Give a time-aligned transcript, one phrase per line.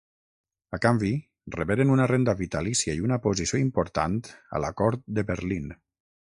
[0.77, 1.11] A canvi,
[1.55, 4.17] reberen una renda vitalícia i una posició important
[4.57, 5.71] a la cort de Berlín.